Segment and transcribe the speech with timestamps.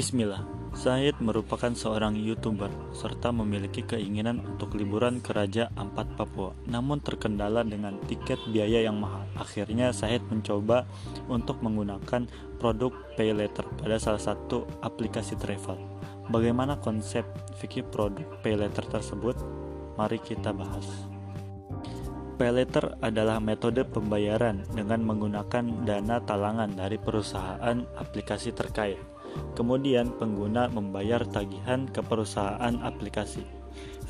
[0.00, 6.56] Bismillah, Syed merupakan seorang YouTuber serta memiliki keinginan untuk liburan ke Raja Ampat Papua.
[6.64, 9.28] Namun terkendala dengan tiket biaya yang mahal.
[9.36, 10.88] Akhirnya Syed mencoba
[11.28, 12.24] untuk menggunakan
[12.56, 15.76] produk pay letter pada salah satu aplikasi travel.
[16.32, 17.28] Bagaimana konsep
[17.60, 19.36] fikih produk pay letter tersebut?
[20.00, 20.88] Mari kita bahas.
[22.40, 29.09] Pay letter adalah metode pembayaran dengan menggunakan dana talangan dari perusahaan aplikasi terkait
[29.54, 33.60] Kemudian pengguna membayar tagihan ke perusahaan aplikasi.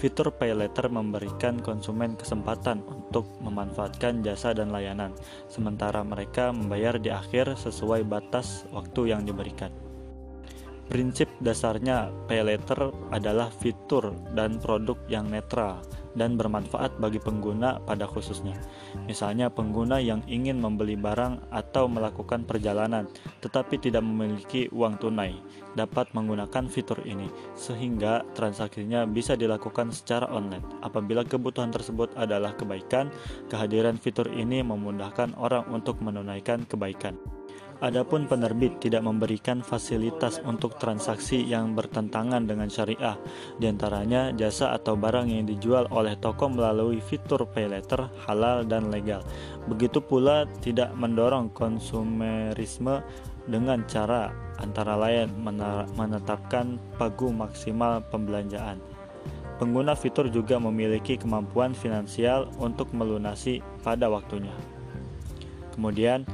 [0.00, 5.12] Fitur Pay Later memberikan konsumen kesempatan untuk memanfaatkan jasa dan layanan,
[5.52, 9.68] sementara mereka membayar di akhir sesuai batas waktu yang diberikan.
[10.88, 18.06] Prinsip dasarnya Pay Later adalah fitur dan produk yang netral, dan bermanfaat bagi pengguna pada
[18.06, 18.56] khususnya.
[19.06, 23.06] Misalnya pengguna yang ingin membeli barang atau melakukan perjalanan
[23.40, 25.38] tetapi tidak memiliki uang tunai
[25.78, 30.64] dapat menggunakan fitur ini sehingga transaksinya bisa dilakukan secara online.
[30.82, 33.10] Apabila kebutuhan tersebut adalah kebaikan,
[33.48, 37.39] kehadiran fitur ini memudahkan orang untuk menunaikan kebaikan.
[37.80, 43.16] Adapun penerbit tidak memberikan fasilitas untuk transaksi yang bertentangan dengan syariah,
[43.56, 48.92] di antaranya jasa atau barang yang dijual oleh toko melalui fitur pay letter halal dan
[48.92, 49.24] legal.
[49.64, 53.00] Begitu pula tidak mendorong konsumerisme
[53.48, 54.28] dengan cara
[54.60, 55.32] antara lain
[55.96, 58.76] menetapkan pagu maksimal pembelanjaan.
[59.56, 64.52] Pengguna fitur juga memiliki kemampuan finansial untuk melunasi pada waktunya.
[65.72, 66.28] Kemudian,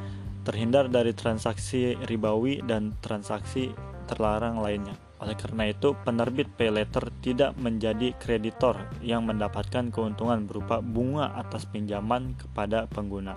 [0.46, 3.74] terhindar dari transaksi ribawi dan transaksi
[4.06, 4.94] terlarang lainnya.
[5.16, 11.64] Oleh karena itu, penerbit pay letter tidak menjadi kreditor yang mendapatkan keuntungan berupa bunga atas
[11.64, 13.34] pinjaman kepada pengguna.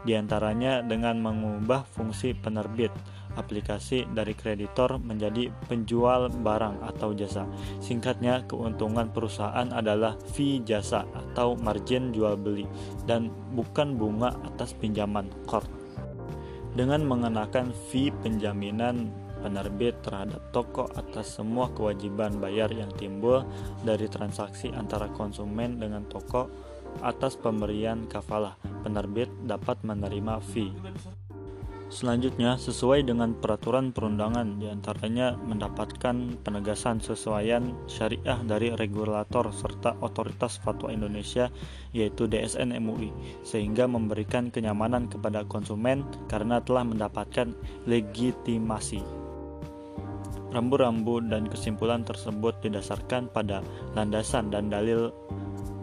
[0.00, 2.90] Di antaranya dengan mengubah fungsi penerbit
[3.36, 7.46] aplikasi dari kreditor menjadi penjual barang atau jasa.
[7.78, 12.66] Singkatnya, keuntungan perusahaan adalah fee jasa atau margin jual beli
[13.06, 15.79] dan bukan bunga atas pinjaman core
[16.74, 19.10] dengan mengenakan fee penjaminan
[19.40, 23.42] penerbit terhadap toko atas semua kewajiban bayar yang timbul
[23.82, 26.46] dari transaksi antara konsumen dengan toko
[27.00, 30.74] atas pemberian kafalah penerbit dapat menerima fee
[31.90, 40.62] Selanjutnya, sesuai dengan peraturan perundangan, di antaranya mendapatkan penegasan sesuaian syariah dari regulator serta otoritas
[40.62, 41.50] fatwa Indonesia,
[41.90, 43.10] yaitu DSN MUI,
[43.42, 47.50] sehingga memberikan kenyamanan kepada konsumen karena telah mendapatkan
[47.90, 49.02] legitimasi.
[50.54, 53.66] Rambu-rambu dan kesimpulan tersebut didasarkan pada
[53.98, 55.10] landasan dan dalil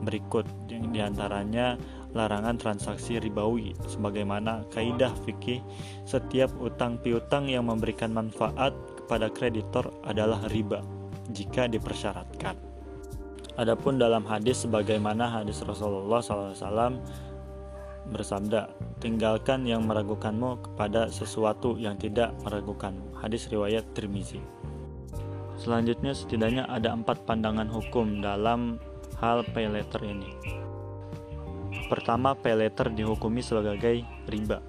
[0.07, 1.75] berikut, yang di antaranya
[2.17, 5.61] larangan transaksi ribawi sebagaimana kaidah fikih
[6.09, 10.81] setiap utang piutang yang memberikan manfaat kepada kreditor adalah riba
[11.29, 12.57] jika dipersyaratkan.
[13.57, 16.97] Adapun dalam hadis sebagaimana hadis Rasulullah SAW
[18.07, 18.71] bersabda,
[19.03, 23.19] tinggalkan yang meragukanmu kepada sesuatu yang tidak meragukanmu.
[23.19, 24.39] Hadis riwayat Tirmizi.
[25.57, 28.77] Selanjutnya setidaknya ada empat pandangan hukum dalam
[29.17, 30.31] hal pay letter ini.
[31.87, 34.59] Pertama, pay letter dihukumi sebagai riba.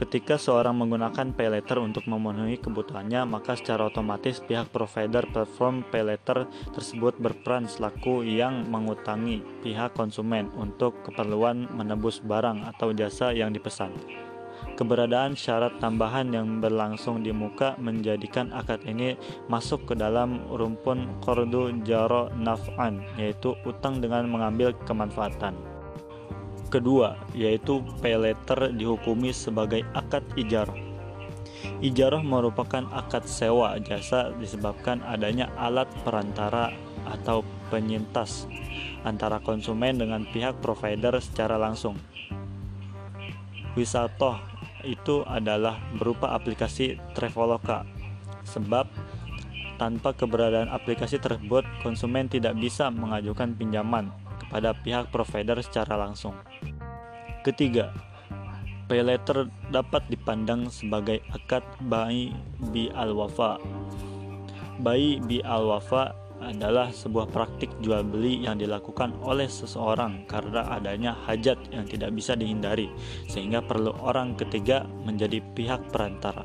[0.00, 6.00] Ketika seorang menggunakan pay letter untuk memenuhi kebutuhannya, maka secara otomatis pihak provider platform pay
[6.00, 13.52] letter tersebut berperan selaku yang mengutangi pihak konsumen untuk keperluan menebus barang atau jasa yang
[13.52, 13.92] dipesan.
[14.80, 19.12] Keberadaan syarat tambahan yang berlangsung di muka menjadikan akad ini
[19.52, 25.52] masuk ke dalam rumpun kordu jaro naf'an, yaitu utang dengan mengambil kemanfaatan.
[26.72, 30.78] Kedua, yaitu pay letter dihukumi sebagai akad ijarah.
[31.84, 36.72] Ijarah merupakan akad sewa jasa disebabkan adanya alat perantara
[37.08, 38.48] atau penyintas
[39.04, 41.96] antara konsumen dengan pihak provider secara langsung.
[43.78, 44.49] Wisatoh
[44.84, 47.84] itu adalah berupa aplikasi Traveloka.
[48.46, 48.86] Sebab
[49.80, 56.36] tanpa keberadaan aplikasi tersebut, konsumen tidak bisa mengajukan pinjaman kepada pihak provider secara langsung.
[57.40, 57.96] Ketiga,
[58.90, 62.36] pay letter dapat dipandang sebagai akad bayi
[62.74, 63.56] bi al-wafa.
[64.84, 71.60] Bayi bi al-wafa adalah sebuah praktik jual beli yang dilakukan oleh seseorang karena adanya hajat
[71.70, 72.88] yang tidak bisa dihindari,
[73.28, 76.42] sehingga perlu orang ketiga menjadi pihak perantara.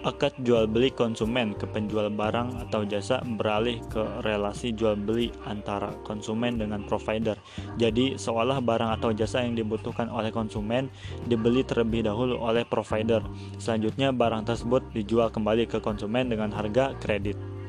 [0.00, 5.92] akad jual beli konsumen ke penjual barang atau jasa beralih ke relasi jual beli antara
[6.08, 7.36] konsumen dengan provider.
[7.76, 10.88] Jadi, seolah barang atau jasa yang dibutuhkan oleh konsumen
[11.28, 13.20] dibeli terlebih dahulu oleh provider.
[13.60, 17.59] Selanjutnya, barang tersebut dijual kembali ke konsumen dengan harga kredit.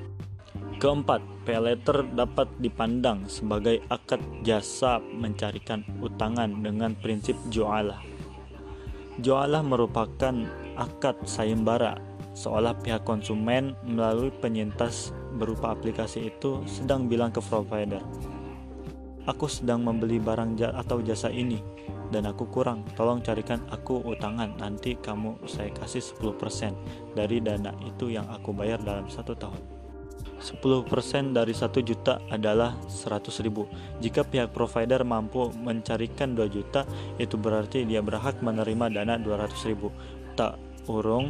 [0.81, 8.01] Keempat, pay letter dapat dipandang sebagai akad jasa mencarikan utangan dengan prinsip jualah.
[9.22, 10.33] Jualah merupakan
[10.74, 12.01] akad sayembara
[12.33, 18.01] seolah pihak konsumen melalui penyintas berupa aplikasi itu sedang bilang ke provider,
[19.30, 21.62] "Aku sedang membeli barang atau jasa ini
[22.10, 22.89] dan aku kurang.
[22.98, 24.57] Tolong carikan aku utangan.
[24.57, 26.74] Nanti kamu saya kasih 10%
[27.13, 29.81] dari dana itu yang aku bayar dalam satu tahun."
[30.41, 33.69] 10% dari 1 juta adalah 100 ribu.
[34.01, 36.83] Jika pihak provider mampu mencarikan 2 juta,
[37.21, 39.93] itu berarti dia berhak menerima dana 200 ribu.
[40.33, 40.57] Tak
[40.89, 41.29] urung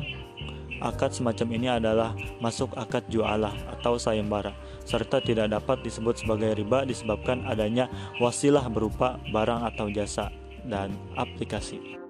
[0.82, 4.50] Akad semacam ini adalah masuk akad jualah atau sayembara,
[4.82, 7.86] serta tidak dapat disebut sebagai riba disebabkan adanya
[8.18, 10.34] wasilah berupa barang atau jasa
[10.66, 12.01] dan aplikasi.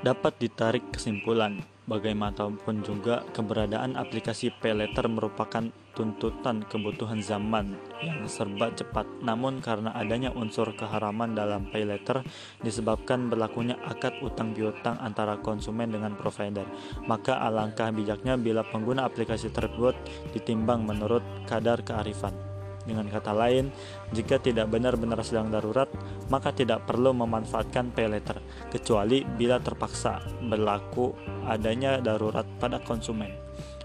[0.00, 1.60] Dapat ditarik kesimpulan
[1.90, 9.02] Bagaimanapun juga keberadaan aplikasi payletter merupakan tuntutan kebutuhan zaman yang serba cepat.
[9.26, 12.22] Namun karena adanya unsur keharaman dalam payletter
[12.62, 16.68] disebabkan berlakunya akad utang piutang antara konsumen dengan provider,
[17.10, 19.98] maka alangkah bijaknya bila pengguna aplikasi tersebut
[20.30, 22.49] ditimbang menurut kadar kearifan.
[22.88, 23.68] Dengan kata lain,
[24.16, 25.86] jika tidak benar-benar sedang darurat,
[26.32, 28.40] maka tidak perlu memanfaatkan pay letter,
[28.72, 31.12] kecuali bila terpaksa berlaku
[31.44, 33.30] adanya darurat pada konsumen.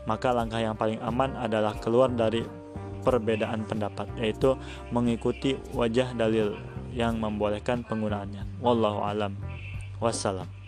[0.08, 2.46] Maka langkah yang paling aman adalah keluar dari
[3.04, 4.58] perbedaan pendapat, yaitu
[4.90, 6.58] mengikuti wajah dalil
[6.96, 8.64] yang membolehkan penggunaannya.
[8.64, 9.36] Wallahu alam.
[10.00, 10.65] Wassalam.